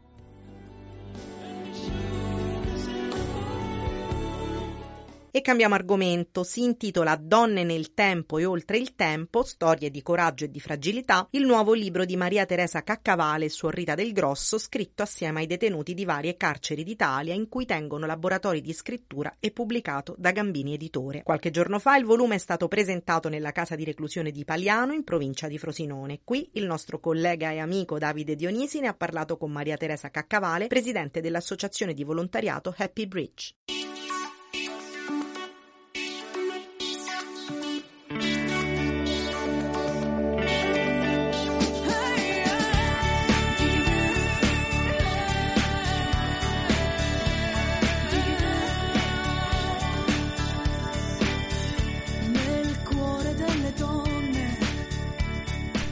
E 5.31 5.41
cambiamo 5.41 5.75
argomento, 5.75 6.43
si 6.43 6.63
intitola 6.63 7.15
Donne 7.15 7.63
nel 7.63 7.93
tempo 7.93 8.39
e 8.39 8.45
oltre 8.45 8.79
il 8.79 8.95
tempo, 8.95 9.43
storie 9.43 9.91
di 9.91 10.01
coraggio 10.01 10.45
e 10.45 10.50
di 10.50 10.59
fragilità, 10.59 11.27
il 11.31 11.45
nuovo 11.45 11.74
libro 11.74 12.03
di 12.03 12.17
Maria 12.17 12.48
Teresa 12.48 12.81
Caccavale 12.81 13.48
Suor 13.48 13.75
Rita 13.75 13.93
del 13.93 14.12
Grosso, 14.12 14.57
scritto 14.57 15.03
assieme 15.03 15.41
ai 15.41 15.45
detenuti 15.45 15.93
di 15.93 16.03
varie 16.03 16.36
carceri 16.36 16.83
d'Italia 16.83 17.36
in 17.36 17.48
cui 17.48 17.65
tengono 17.65 18.07
laboratori 18.07 18.59
di 18.59 18.74
scrittura 18.74 19.36
e 19.39 19.51
pubblicato 19.51 20.15
da 20.17 20.31
Gambini 20.31 20.74
Editore. 20.74 21.21
Qualche 21.21 21.51
giorno 21.51 21.77
fa 21.77 21.95
il 21.95 22.05
volume 22.05 22.36
è 22.36 22.39
stato 22.39 22.67
presentato 22.67 23.29
nella 23.29 23.51
casa 23.51 23.75
di 23.75 23.83
reclusione 23.83 24.31
di 24.31 24.43
Paliano 24.43 24.93
in 24.93 25.03
provincia 25.03 25.48
di 25.48 25.59
Frosinone. 25.59 26.21
Qui 26.24 26.50
il 26.53 26.65
nostro 26.65 27.00
collega 27.00 27.51
e 27.51 27.59
amico 27.59 28.00
Davide 28.00 28.36
Dionisi 28.36 28.79
ne 28.79 28.88
ha 28.88 28.95
parlato 28.95 29.38
con 29.38 29.51
Maria 29.51 29.77
Teresa 29.77 30.09
Caccavale, 30.09 30.65
presidente 30.65 31.21
dell'associazione 31.21 31.93
di 31.93 32.03
volontariato 32.03 32.74
Happy 32.75 33.05
Bridge. 33.05 33.53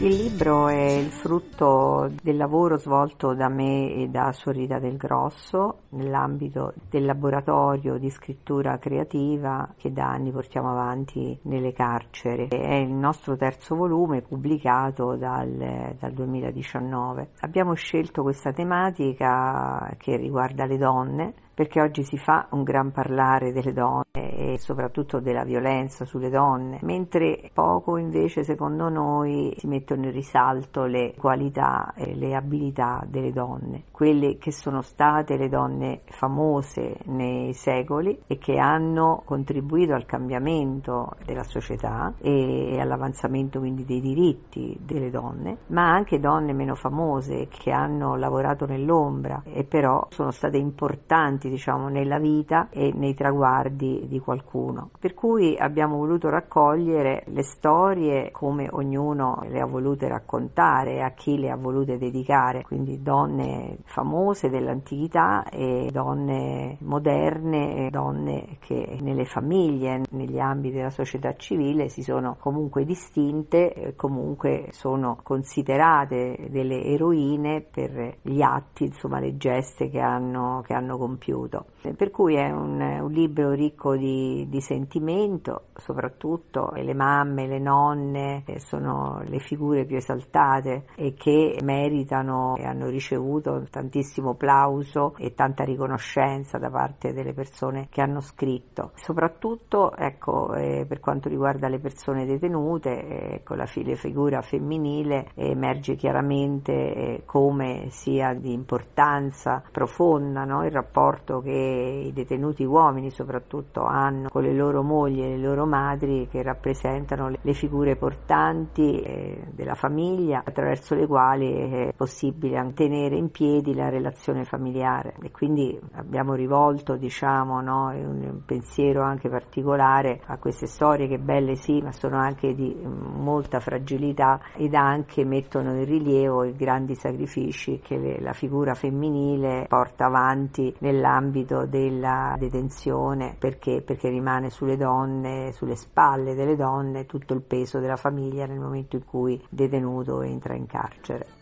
Il 0.07 0.15
libro 0.15 0.69
è 0.69 0.91
il 0.91 1.11
frutto 1.11 2.09
del 2.23 2.37
lavoro 2.37 2.77
svolto 2.77 3.33
da 3.33 3.49
me 3.49 3.91
e 3.91 4.07
da 4.07 4.31
Sorrita 4.31 4.79
del 4.79 4.95
Grosso 4.95 5.79
nell'ambito 5.89 6.73
del 6.89 7.03
laboratorio 7.03 7.97
di 7.97 8.09
scrittura 8.09 8.77
creativa 8.77 9.73
che 9.75 9.91
da 9.91 10.05
anni 10.05 10.31
portiamo 10.31 10.71
avanti 10.71 11.37
nelle 11.41 11.73
carceri. 11.73 12.47
È 12.47 12.75
il 12.75 12.93
nostro 12.93 13.35
terzo 13.35 13.75
volume 13.75 14.21
pubblicato 14.21 15.17
dal, 15.17 15.97
dal 15.99 16.13
2019. 16.13 17.31
Abbiamo 17.41 17.73
scelto 17.73 18.21
questa 18.21 18.53
tematica 18.53 19.93
che 19.97 20.15
riguarda 20.15 20.65
le 20.65 20.77
donne 20.77 21.33
perché 21.57 21.81
oggi 21.81 22.03
si 22.03 22.19
fa 22.19 22.49
un 22.51 22.61
gran 22.61 22.91
parlare 22.91 23.51
delle 23.51 23.73
donne 23.73 24.05
e 24.13 24.59
soprattutto 24.59 25.19
della 25.19 25.43
violenza 25.43 26.05
sulle 26.05 26.29
donne, 26.29 26.77
mentre 26.83 27.49
poco 27.51 27.97
invece 27.97 28.43
secondo 28.43 28.89
noi 28.89 29.51
si 29.57 29.65
mettono 29.65 30.05
in 30.05 30.11
risalto 30.11 30.85
le 30.85 31.15
qualità 31.17 31.93
e 31.95 32.13
le 32.13 32.35
abilità 32.35 33.03
delle 33.09 33.31
donne, 33.31 33.85
quelle 33.89 34.37
che 34.37 34.51
sono 34.51 34.81
state 34.81 35.35
le 35.35 35.49
donne 35.49 36.01
famose 36.05 36.97
nei 37.05 37.53
secoli 37.53 38.19
e 38.27 38.37
che 38.37 38.59
hanno 38.59 39.23
contribuito 39.25 39.95
al 39.95 40.05
cambiamento 40.05 41.13
della 41.25 41.43
società 41.43 42.13
e 42.19 42.77
all'avanzamento 42.79 43.57
quindi 43.57 43.83
dei 43.83 43.99
diritti 43.99 44.77
delle 44.79 45.09
donne, 45.09 45.57
ma 45.69 45.89
anche 45.89 46.19
donne 46.19 46.53
meno 46.53 46.75
famose 46.75 47.47
che 47.47 47.71
hanno 47.71 48.15
lavorato 48.15 48.67
nell'ombra 48.67 49.41
e 49.43 49.63
però 49.63 50.05
sono 50.11 50.29
state 50.29 50.57
importanti 50.57 51.45
diciamo, 51.49 51.87
nella 51.87 52.19
vita 52.19 52.69
e 52.69 52.91
nei 52.93 53.13
traguardi 53.13 54.05
di 54.07 54.19
qualcuno. 54.19 54.89
Per 54.99 55.13
cui 55.13 55.55
abbiamo 55.57 55.97
voluto 55.97 56.29
raccogliere 56.29 57.23
le 57.27 57.43
storie 57.43 58.31
come 58.31 58.67
ognuno 58.71 59.43
le 59.47 59.59
ha 59.59 59.65
volute 59.65 60.07
raccontare, 60.07 61.03
a 61.03 61.11
chi 61.11 61.37
le 61.37 61.49
ha 61.49 61.55
volute 61.55 61.97
dedicare, 61.97 62.63
quindi 62.63 63.01
donne 63.01 63.77
famose 63.85 64.49
dell'antichità 64.49 65.43
e 65.49 65.89
donne 65.91 66.77
moderne, 66.81 67.89
donne 67.91 68.57
che 68.59 68.97
nelle 69.01 69.25
famiglie, 69.25 70.01
negli 70.11 70.39
ambiti 70.39 70.75
della 70.75 70.89
società 70.89 71.35
civile 71.35 71.89
si 71.89 72.01
sono 72.01 72.37
comunque 72.39 72.83
distinte, 72.83 73.73
e 73.73 73.95
comunque 73.95 74.67
sono 74.71 75.19
considerate 75.23 76.47
delle 76.49 76.83
eroine 76.83 77.61
per 77.61 78.17
gli 78.21 78.41
atti, 78.41 78.85
insomma 78.85 79.19
le 79.19 79.37
geste 79.37 79.89
che 79.89 79.99
hanno, 79.99 80.61
che 80.65 80.73
hanno 80.73 80.97
compiuto 80.97 81.36
compiuto. 81.37 81.67
Per 81.95 82.09
cui 82.11 82.35
è 82.35 82.49
un, 82.49 82.81
un 82.81 83.11
libro 83.11 83.51
ricco 83.51 83.95
di, 83.95 84.47
di, 84.49 84.59
sentimento, 84.59 85.67
soprattutto 85.75 86.71
le 86.73 86.93
mamme, 86.93 87.47
le 87.47 87.59
nonne 87.59 88.43
sono 88.57 89.21
le 89.23 89.39
figure 89.39 89.85
più 89.85 89.95
esaltate 89.95 90.85
e 90.95 91.13
che 91.13 91.59
meritano 91.63 92.55
e 92.57 92.65
hanno 92.65 92.87
ricevuto 92.87 93.63
tantissimo 93.69 94.35
plauso 94.35 95.13
e 95.17 95.33
tanta 95.33 95.63
riconoscenza 95.63 96.57
da 96.57 96.69
parte 96.69 97.13
delle 97.13 97.33
persone 97.33 97.87
che 97.89 98.01
hanno 98.01 98.19
scritto. 98.19 98.91
Soprattutto 98.95 99.95
ecco, 99.95 100.53
eh, 100.53 100.85
per 100.87 100.99
quanto 100.99 101.29
riguarda 101.29 101.69
le 101.69 101.79
persone 101.79 102.25
detenute, 102.25 103.35
ecco, 103.35 103.55
la, 103.55 103.65
la 103.73 103.95
figura 103.95 104.41
femminile 104.41 105.29
emerge 105.35 105.95
chiaramente 105.95 106.73
eh, 106.73 107.23
come 107.25 107.87
sia 107.89 108.33
di 108.33 108.51
importanza 108.51 109.63
profonda 109.71 110.43
no? 110.43 110.65
il 110.65 110.71
rapporto 110.71 111.26
che 111.41 112.03
i 112.07 112.13
detenuti 112.13 112.63
uomini 112.63 113.09
soprattutto 113.09 113.83
hanno 113.83 114.29
con 114.29 114.43
le 114.43 114.53
loro 114.53 114.81
mogli 114.83 115.21
e 115.21 115.29
le 115.29 115.37
loro 115.37 115.65
madri 115.65 116.27
che 116.29 116.41
rappresentano 116.41 117.31
le 117.41 117.53
figure 117.53 117.95
portanti 117.95 118.99
eh, 118.99 119.47
della 119.51 119.75
famiglia 119.75 120.41
attraverso 120.45 120.95
le 120.95 121.05
quali 121.05 121.51
è 121.53 121.93
possibile 121.95 122.57
tenere 122.73 123.15
in 123.15 123.29
piedi 123.31 123.73
la 123.73 123.89
relazione 123.89 124.43
familiare. 124.43 125.15
E 125.21 125.31
quindi 125.31 125.79
abbiamo 125.93 126.33
rivolto 126.33 126.95
diciamo 126.95 127.61
no, 127.61 127.87
un 127.87 128.41
pensiero 128.45 129.01
anche 129.01 129.29
particolare 129.29 130.21
a 130.25 130.37
queste 130.37 130.67
storie 130.67 131.07
che 131.07 131.17
belle 131.17 131.55
sì 131.55 131.81
ma 131.81 131.91
sono 131.91 132.17
anche 132.17 132.53
di 132.53 132.75
molta 132.83 133.59
fragilità 133.59 134.39
ed 134.55 134.73
anche 134.73 135.25
mettono 135.25 135.71
in 135.71 135.85
rilievo 135.85 136.43
i 136.43 136.55
grandi 136.55 136.95
sacrifici 136.95 137.79
che 137.79 138.19
la 138.19 138.33
figura 138.33 138.73
femminile 138.73 139.65
porta 139.67 140.05
avanti 140.05 140.73
nell'ambito 141.17 141.65
della 141.65 142.35
detenzione 142.37 143.35
perché, 143.37 143.81
perché 143.81 144.09
rimane 144.09 144.49
sulle 144.49 144.77
donne, 144.77 145.51
sulle 145.51 145.75
spalle 145.75 146.35
delle 146.35 146.55
donne 146.55 147.05
tutto 147.05 147.33
il 147.33 147.41
peso 147.41 147.79
della 147.79 147.95
famiglia 147.95 148.45
nel 148.45 148.59
momento 148.59 148.95
in 148.95 149.05
cui 149.05 149.33
il 149.33 149.47
detenuto 149.49 150.21
entra 150.21 150.55
in 150.55 150.67
carcere. 150.67 151.36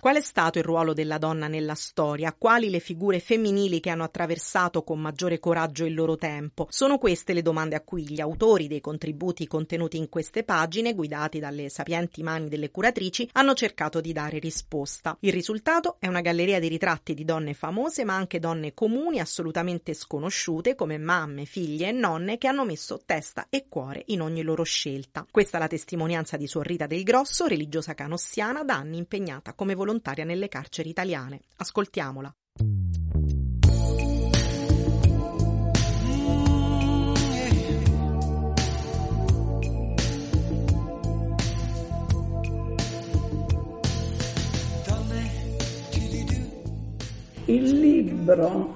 Qual 0.00 0.14
è 0.14 0.20
stato 0.20 0.58
il 0.58 0.64
ruolo 0.64 0.92
della 0.92 1.18
donna 1.18 1.48
nella 1.48 1.74
storia? 1.74 2.32
Quali 2.32 2.70
le 2.70 2.78
figure 2.78 3.18
femminili 3.18 3.80
che 3.80 3.90
hanno 3.90 4.04
attraversato 4.04 4.84
con 4.84 5.00
maggiore 5.00 5.40
coraggio 5.40 5.84
il 5.84 5.94
loro 5.94 6.16
tempo? 6.16 6.68
Sono 6.70 6.98
queste 6.98 7.32
le 7.32 7.42
domande 7.42 7.74
a 7.74 7.80
cui 7.80 8.08
gli 8.08 8.20
autori 8.20 8.68
dei 8.68 8.80
contributi 8.80 9.48
contenuti 9.48 9.96
in 9.96 10.08
queste 10.08 10.44
pagine, 10.44 10.94
guidati 10.94 11.40
dalle 11.40 11.68
sapienti 11.68 12.22
mani 12.22 12.48
delle 12.48 12.70
curatrici, 12.70 13.28
hanno 13.32 13.54
cercato 13.54 14.00
di 14.00 14.12
dare 14.12 14.38
risposta. 14.38 15.16
Il 15.18 15.32
risultato 15.32 15.96
è 15.98 16.06
una 16.06 16.20
galleria 16.20 16.60
di 16.60 16.68
ritratti 16.68 17.12
di 17.12 17.24
donne 17.24 17.52
famose, 17.52 18.04
ma 18.04 18.14
anche 18.14 18.38
donne 18.38 18.74
comuni 18.74 19.18
assolutamente 19.18 19.94
sconosciute, 19.94 20.76
come 20.76 20.96
mamme, 20.96 21.44
figlie 21.44 21.88
e 21.88 21.92
nonne 21.92 22.38
che 22.38 22.46
hanno 22.46 22.64
messo 22.64 23.02
testa 23.04 23.46
e 23.50 23.66
cuore 23.68 24.04
in 24.06 24.20
ogni 24.20 24.42
loro 24.42 24.62
scelta. 24.62 25.26
Questa 25.28 25.56
è 25.56 25.60
la 25.60 25.66
testimonianza 25.66 26.36
di 26.36 26.46
Suor 26.46 26.66
Rita 26.66 26.86
del 26.86 27.02
Grosso, 27.02 27.46
religiosa 27.46 27.94
canossiana, 27.94 28.62
da 28.62 28.76
anni 28.76 28.98
impegnata 28.98 29.54
come 29.54 29.74
volontaria 29.74 29.86
volontaria 29.88 30.24
nelle 30.24 30.48
carceri 30.48 30.90
italiane. 30.90 31.40
Ascoltiamola. 31.56 32.34
Il 47.46 47.80
libro 47.80 48.74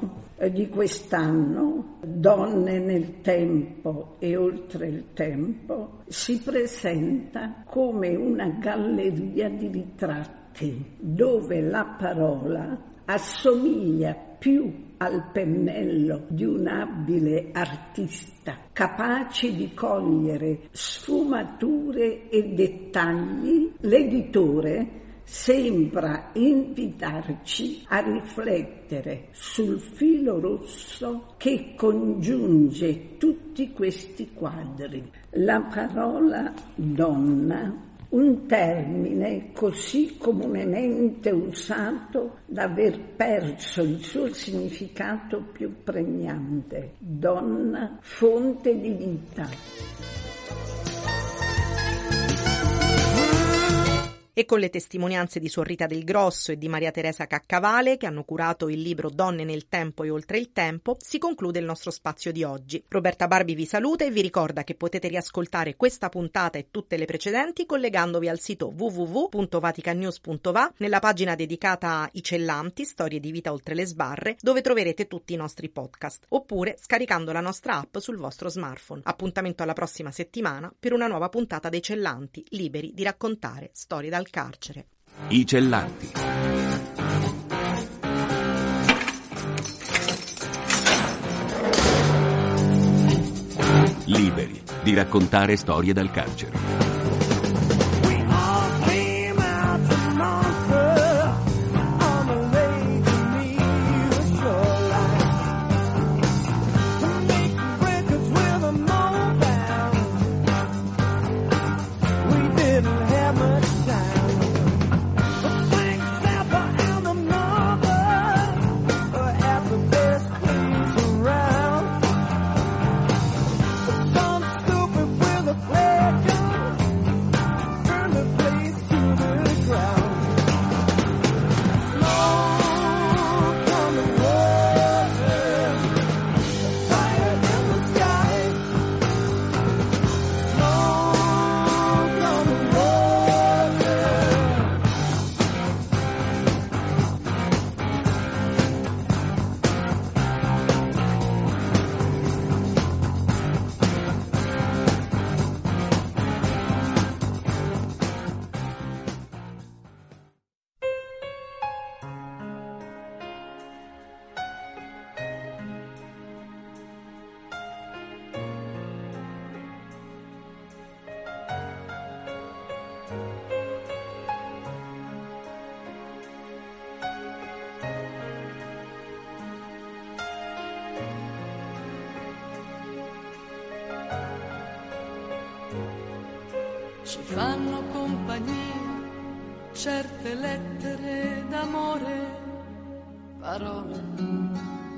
di 0.51 0.69
quest'anno, 0.71 1.99
Donne 2.03 2.79
nel 2.79 3.21
tempo 3.21 4.17
e 4.19 4.35
oltre 4.35 4.89
il 4.89 5.13
tempo, 5.13 6.01
si 6.09 6.41
presenta 6.41 7.63
come 7.67 8.15
una 8.17 8.49
galleria 8.49 9.51
di 9.51 9.69
ritratti 9.69 10.42
atti 10.53 10.85
dove 10.99 11.63
la 11.63 11.97
parola 11.99 12.79
assomiglia 13.07 14.15
più 14.39 14.91
al 14.99 15.31
pennello 15.33 16.27
di 16.29 16.45
un 16.45 16.67
abile 16.69 17.49
artista, 17.53 18.57
capace 18.73 19.53
di 19.55 19.75
cogliere 19.75 20.69
sfumature 20.71 22.29
e 22.29 22.53
dettagli, 22.55 23.73
l'editore 23.81 25.01
sembra 25.25 26.31
invitarci 26.35 27.85
a 27.89 28.01
riflettere 28.01 29.29
sul 29.31 29.81
filo 29.81 30.39
rosso 30.39 31.35
che 31.37 31.75
congiunge 31.77 33.17
tutti 33.17 33.73
questi 33.73 34.33
quadri. 34.33 35.11
La 35.31 35.61
parola 35.63 36.53
donna 36.75 37.91
un 38.13 38.47
termine 38.47 39.53
così 39.53 40.17
comunemente 40.19 41.31
usato 41.31 42.41
da 42.47 42.65
aver 42.65 42.99
perso 43.17 43.83
il 43.83 44.03
suo 44.03 44.33
significato 44.33 45.43
più 45.53 45.83
pregnante, 45.83 46.95
donna, 46.99 47.99
fonte 48.01 48.79
di 48.79 48.91
vita. 48.91 50.22
E 54.43 54.45
con 54.45 54.59
le 54.59 54.71
testimonianze 54.71 55.39
di 55.39 55.49
Suor 55.49 55.69
Rita 55.69 55.87
del 55.87 56.03
Grosso 56.03 56.51
e 56.51 56.59
di 56.59 56.69
Maria 56.69 56.91
Teresa 56.91 57.27
Caccavale, 57.27 57.97
che 57.97 58.07
hanno 58.07 58.25
curato 58.25 58.69
il 58.69 58.81
libro 58.81 59.09
Donne 59.09 59.45
nel 59.45 59.69
tempo 59.69 60.03
e 60.03 60.11
oltre 60.11 60.39
il 60.39 60.51
tempo, 60.53 60.97
si 60.99 61.19
conclude 61.19 61.61
il 61.61 61.65
nostro 61.65 61.93
spazio 61.93 62.33
di 62.33 62.43
oggi. 62.43 62.83
Roberta 62.89 63.29
Barbi 63.29 63.55
vi 63.55 63.67
saluta 63.67 64.05
e 64.05 64.11
vi 64.11 64.21
ricorda 64.21 64.65
che 64.65 64.75
potete 64.75 65.07
riascoltare 65.07 65.77
questa 65.77 66.09
puntata 66.09 66.59
e 66.59 66.67
tutte 66.73 66.97
le 66.97 67.05
precedenti 67.05 67.67
collegandovi 67.67 68.29
al 68.29 68.41
sito 68.41 68.73
www.vaticannews.va 68.77 70.73
nella 70.79 70.99
pagina 70.99 71.37
dedicata 71.37 72.01
a 72.01 72.09
I 72.13 72.23
Cellanti, 72.23 72.85
storie 72.85 73.21
di 73.21 73.31
vita 73.31 73.53
oltre 73.53 73.77
le 73.77 73.87
sbarre, 73.87 74.37
dove 74.41 74.61
troverete 74.61 75.07
tutti 75.07 75.35
i 75.35 75.37
nostri 75.37 75.69
podcast, 75.69 76.25
oppure 76.31 76.77
scaricando 76.81 77.31
la 77.31 77.41
nostra 77.41 77.77
app 77.79 77.99
sul 77.99 78.17
vostro 78.17 78.49
smartphone. 78.49 79.03
Appuntamento 79.05 79.63
alla 79.63 79.73
prossima 79.73 80.11
settimana 80.11 80.73
per 80.77 80.93
una 80.93 81.07
nuova 81.07 81.29
puntata 81.29 81.69
dei 81.69 81.83
Cellanti, 81.83 82.45
liberi 82.49 82.93
di 82.93 83.05
raccontare 83.05 83.71
storie 83.73 84.11
dal 84.11 84.31
carcere. 84.33 84.87
I 85.29 85.47
cellanti. 85.47 86.11
Liberi 94.07 94.63
di 94.83 94.95
raccontare 94.95 95.57
storie 95.57 95.93
dal 95.93 96.11
carcere. 96.11 96.92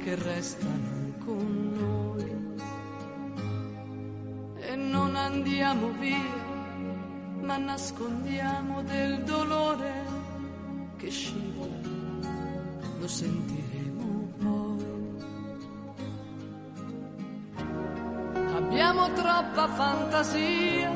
Che 0.05 0.15
restano 0.17 1.15
con 1.25 1.73
noi. 1.81 2.31
E 4.61 4.77
non 4.77 5.17
andiamo 5.17 5.89
via, 5.99 6.37
ma 7.41 7.57
nascondiamo 7.57 8.83
del 8.83 9.23
dolore 9.23 9.93
che 10.99 11.09
scivola, 11.11 11.79
lo 12.99 13.09
sentiremo 13.09 14.29
poi. 14.37 14.85
Abbiamo 18.57 19.11
troppa 19.15 19.69
fantasia 19.69 20.91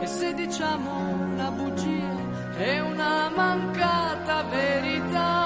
e 0.00 0.06
se 0.08 0.34
diciamo 0.34 0.90
una 1.30 1.50
bugia 1.52 2.16
è 2.56 2.80
una 2.80 3.30
mancata 3.30 4.42
verità 4.42 5.43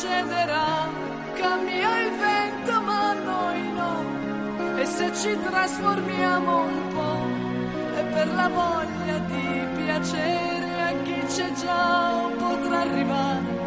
succederà. 0.00 0.88
Cambia 1.34 2.00
il 2.00 2.10
vento 2.16 2.80
ma 2.80 3.12
noi 3.12 3.72
no. 3.72 4.78
E 4.78 4.84
se 4.86 5.12
ci 5.14 5.38
trasformiamo 5.48 6.62
un 6.62 6.88
po' 6.94 7.98
è 7.98 8.04
per 8.14 8.28
la 8.34 8.48
voglia 8.48 9.18
di 9.18 9.66
piacere 9.76 10.80
a 10.88 10.92
chi 11.02 11.20
c'è 11.26 11.52
già 11.52 12.30
potrà 12.38 12.80
arrivare 12.80 13.58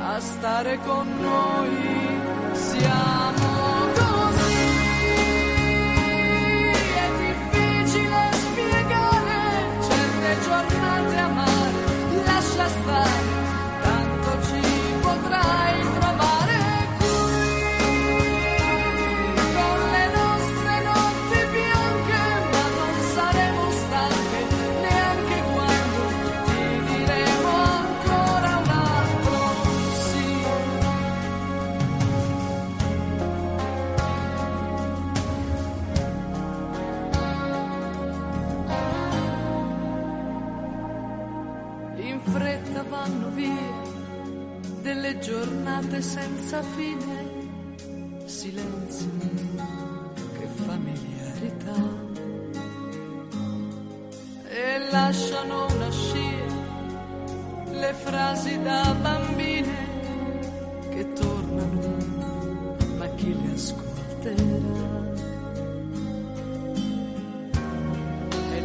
a 0.00 0.20
stare 0.20 0.78
con 0.86 1.06
noi. 1.20 1.76
Siamo 2.52 3.37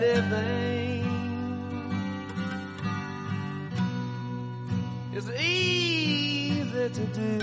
living 0.00 1.04
is 5.12 5.30
easy 5.32 6.88
to 6.88 7.04
do. 7.20 7.38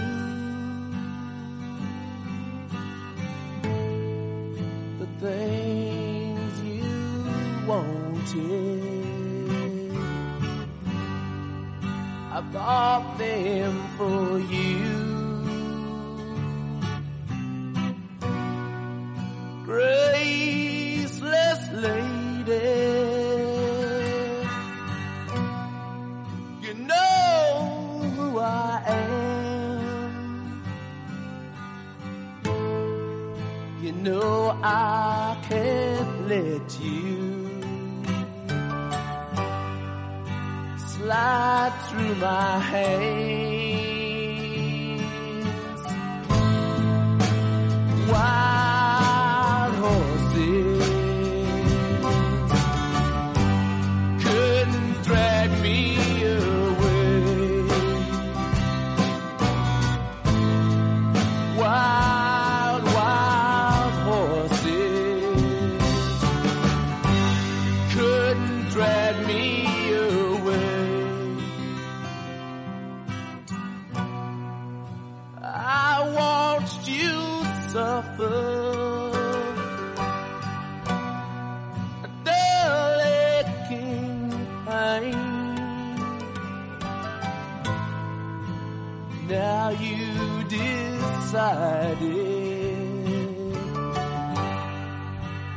The 5.00 5.08
things 5.22 6.54
you 6.62 6.90
wanted, 7.68 8.36
I 12.32 12.42
bought 12.52 13.18
them 13.20 13.74
for 13.98 14.40
you. 14.40 14.97
Know 34.04 34.58
I 34.64 35.38
can't 35.50 36.28
let 36.30 36.80
you 36.80 37.62
slide 40.78 41.74
through 41.90 42.16
my 42.16 42.60
hands 42.60 43.57
Now 89.30 89.72
you 89.72 90.44
decided 90.46 92.00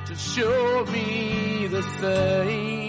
to 0.07 0.15
show 0.17 0.85
me 0.87 1.69
the 1.69 1.83
same. 2.01 2.80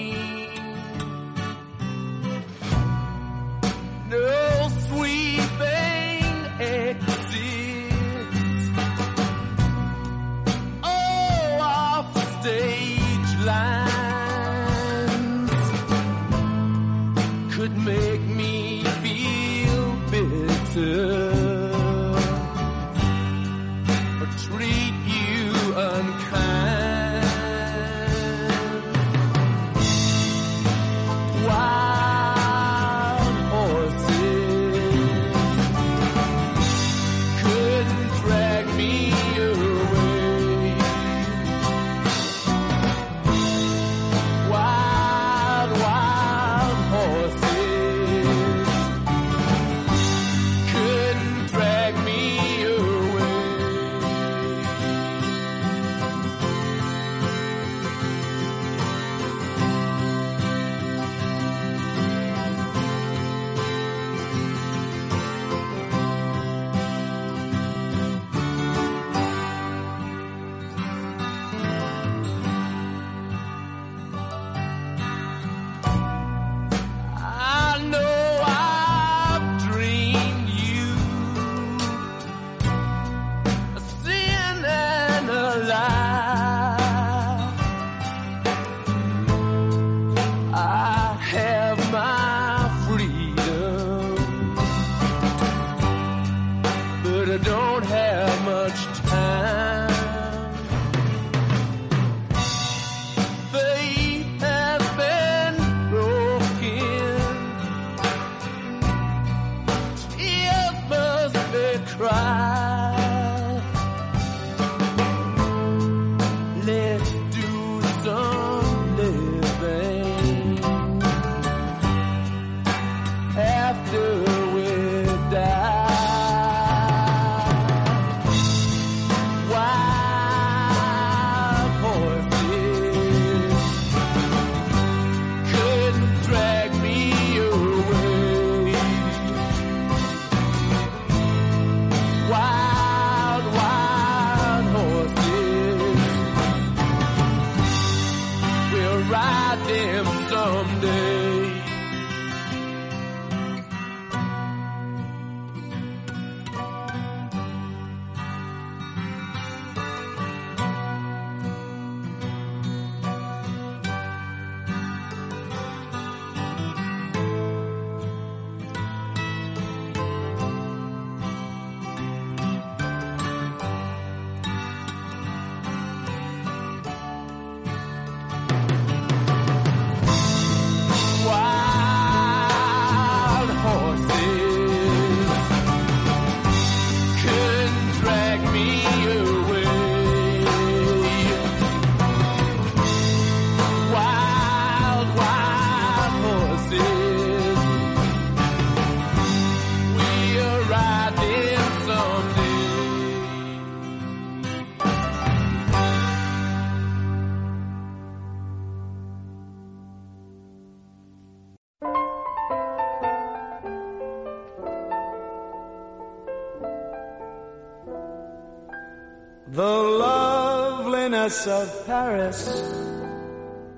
Of 221.21 221.86
Paris 221.86 222.49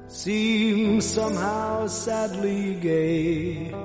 seems 0.08 1.06
somehow 1.06 1.88
sadly 1.88 2.76
gay. 2.76 3.76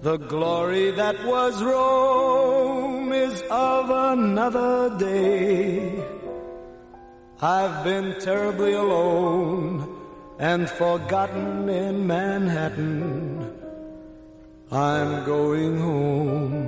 The 0.00 0.16
glory 0.16 0.92
that 0.92 1.16
was 1.26 1.60
Rome 1.60 3.12
is 3.12 3.42
of 3.50 3.90
another 3.90 4.96
day. 4.96 6.04
I've 7.42 7.82
been 7.82 8.14
terribly 8.20 8.74
alone 8.74 9.88
and 10.38 10.70
forgotten 10.70 11.68
in 11.68 12.06
Manhattan. 12.06 13.58
I'm 14.70 15.24
going 15.24 15.78
home 15.80 16.59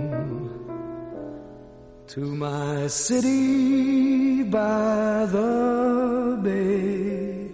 to 2.12 2.20
my 2.20 2.87
city 2.88 4.42
by 4.42 5.25
the 5.33 6.38
bay. 6.42 7.51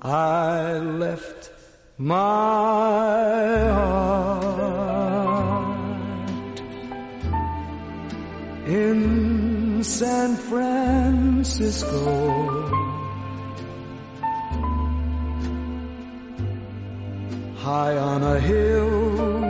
I 0.00 0.78
left 0.78 1.50
my 1.98 2.12
heart 3.78 4.60
in 8.68 9.82
San 9.82 10.36
Francisco. 10.36 11.96
High 17.56 17.96
on 17.96 18.22
a 18.22 18.38
hill 18.38 19.49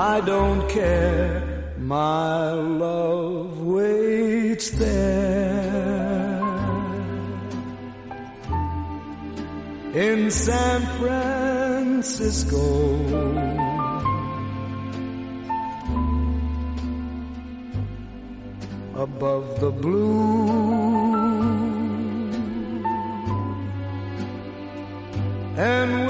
I 0.00 0.20
don't 0.22 0.66
care, 0.70 1.74
my 1.76 2.52
love 2.52 3.60
waits 3.60 4.70
there. 4.70 6.40
In 9.92 10.30
San 10.30 10.80
Francisco. 10.98 12.60
above 19.00 19.60
the 19.60 19.70
blue 19.70 20.50
and 25.56 26.09